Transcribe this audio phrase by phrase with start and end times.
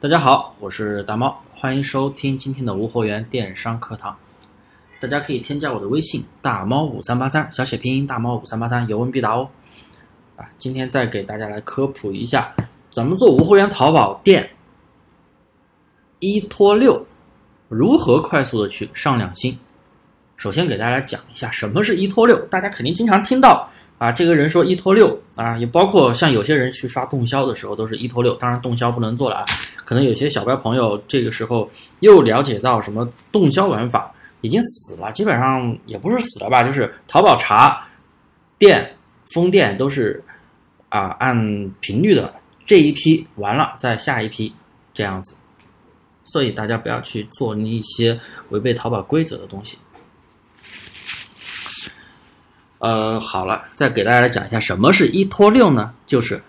[0.00, 4.16] 大家好，我是大猫，欢迎收听今天的无货源电商课堂。
[4.98, 9.46] 大家可以添加我的微信大猫五三八三，小写拼音大猫五三八三，有问必答哦。
[10.36, 12.50] 啊，今天再给大家来科普一下，
[12.90, 14.48] 怎么做无货源淘宝店
[16.20, 17.06] 一拖六
[17.68, 19.54] 如何快速的去上两星。
[20.38, 23.68] 首先给大家讲一下什么是一拖六，大家肯定经常听到
[24.00, 29.44] 啊，这个人说一拖六啊，也包括像有些人去刷动销的时候都是一拖六，当然动销不能做了啊。
[29.84, 31.68] 可能有些小白朋友这个时候
[31.98, 34.10] 又了解到什么动销玩法
[34.40, 37.86] 已经死了，基本上也不是死了吧，就是淘宝查
[38.58, 38.90] 店
[39.34, 40.24] 封店都是
[40.88, 41.36] 啊按
[41.80, 42.32] 频率的，
[42.64, 44.50] 这一批完了再下一批
[44.94, 45.34] 这样子，
[46.24, 49.76] 所以大家不要去做那些违背淘宝规则的东西。
[52.80, 55.92] 呃，好了，再给大家讲一下什么是一拖六呢？
[56.06, 56.42] 就是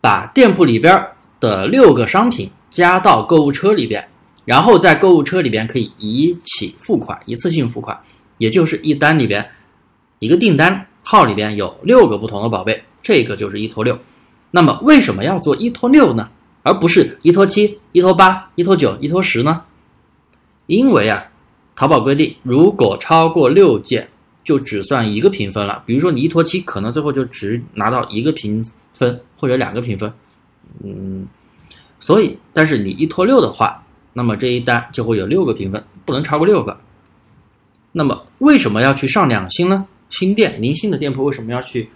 [0.00, 1.04] 把店铺里边
[1.40, 4.08] 的六个商品加到购物车里边，
[4.44, 7.98] 然后在购物车里边可以一起付款，一次性付款，
[8.38, 9.44] 也就是一单里边
[10.20, 13.98] 一个订单号里边有六个不同的宝贝，这个就是一拖六。
[14.52, 16.28] 那么为什么要做一拖六呢？
[16.62, 19.62] 而不是一拖七、一拖八、一拖九、一拖十呢？
[20.66, 21.24] 因为啊，
[21.74, 24.08] 淘宝规定，如果超过六件。
[24.48, 30.10] 就只算一个评分了，比如说你一拖七，可能最后就只拿到一个评分或者两个评分，
[30.82, 31.26] 嗯，
[32.00, 36.74] 所以但是你一拖六的话，那么这一单就会有六个评分，不能超过六个。
[37.92, 39.86] 那么为什么要去上两星呢？
[40.08, 41.86] 新店零星的店铺为什么要去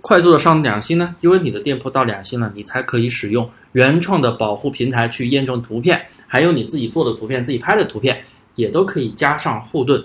[0.00, 1.14] 快速的上两星呢？
[1.20, 10.02] 因为你的店铺到两星了，你才可以使用原创的保护平台去验证图片，还有你自己做的图片、自己拍的图片，也都可以加上护盾。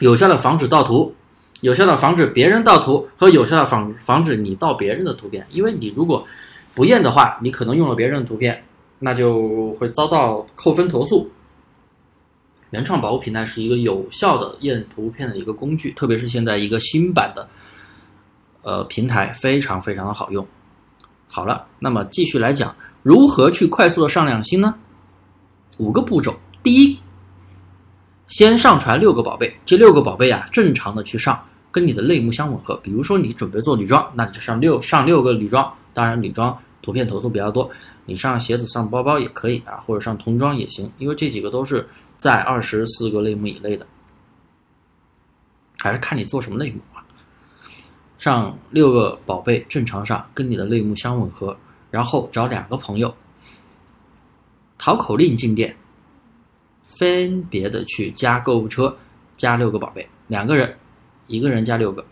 [0.00, 1.14] 有效的防止盗图，
[1.62, 5.46] 有效的防止别人盗图和有效的防防止你盗别人的图片。
[5.50, 6.26] 因为你如果
[6.74, 8.62] 不验的话，你可能用了别人的图片，
[8.98, 11.30] 那就会遭到扣分投诉。
[12.70, 17.48] 原创保护平台是一个有效的验图片的一个工具，特别是现在一个新版的
[18.62, 20.46] 呃平台非常非常的好用。
[21.28, 24.74] 好了，那么继续来讲如何去快速的上两星呢？
[25.78, 26.98] 五个步骤，第一。
[28.28, 32.76] 先上传六个宝贝，这六个宝贝啊，正常的去上，跟你的类目相吻合。
[32.78, 37.70] 比如说你准备做女装，那你就上六上六个女装，当然女装图片投诉比较多，
[38.04, 41.88] 你上鞋子、上包包也可以啊，或者上童装也行，因为这几个都是
[42.18, 43.86] 在二十四个类目以内的，
[45.78, 47.06] 还是看你做什么类目啊。
[48.18, 51.56] 上六个宝贝正常上，跟你的类目相吻合，
[51.92, 53.14] 然后找两个朋友，
[54.78, 55.76] 淘口令进店。
[56.98, 58.96] 分别的去加购物车，
[59.36, 60.74] 加六个宝贝，两个人，
[61.26, 62.04] 一个人加六个，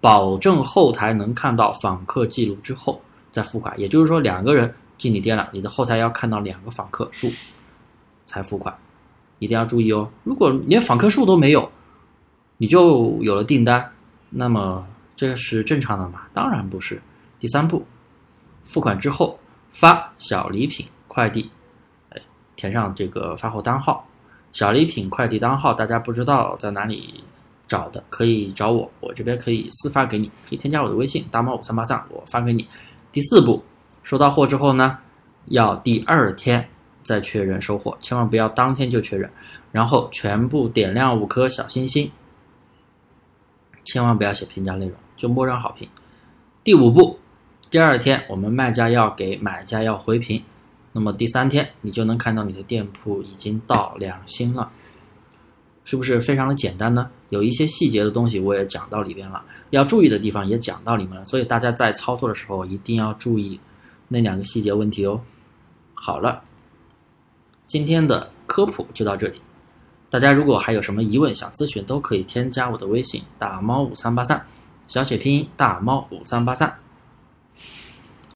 [0.00, 3.00] 保证后台能看到访客记录之后
[3.32, 3.78] 再付款。
[3.78, 7.28] 也就是说，两个人进你店了，你的后台要看到两个访客数
[8.24, 8.72] 才付款，
[9.40, 10.08] 一定要注意哦。
[10.22, 11.68] 如果连访客数都没有，
[12.58, 13.92] 你就有了订单，
[14.30, 16.22] 那么这是正常的吗？
[16.32, 17.00] 当然不是。
[17.40, 17.84] 第三步，
[18.64, 19.36] 付款之后
[19.72, 21.50] 发小礼品快递，
[22.10, 22.22] 哎，
[22.54, 24.04] 填上这个发货单号。
[24.52, 27.22] 小礼品快递单号，大家不知道在哪里
[27.68, 32.66] 找的，可以找我，我这边可以私发给你，可以添加我的微信大猫五三八三，我发给你。
[33.12, 33.62] 第四步，
[34.02, 34.98] 收到货之后呢，
[35.46, 36.66] 要第二天
[37.02, 39.30] 再确认收货，千万不要当天就确认，
[39.70, 42.10] 然后全部点亮五颗小心心，
[43.84, 45.88] 千万不要写评价内容，就默认好评。
[46.64, 47.18] 第五步，
[47.70, 50.42] 第二天我们卖家要给买家要回评。
[50.98, 54.68] 那么第三天，你就能看到你的店铺已经到两星了，
[55.84, 57.08] 是不是非常的简单呢？
[57.28, 63.60] 有一些细节的东西我也讲到里边了，要注意的地方也讲到里面了，所以大家在操作的时候一定要注意
[64.08, 65.20] 那两个细节问题哦。
[65.94, 66.42] 好了，
[67.68, 69.40] 今天的科普就到这里，
[70.10, 74.44] 大家如果还有什么疑问想咨询，都可以添加我的微信大猫五三八三，
[74.88, 76.76] 小写拼音大猫五三八三。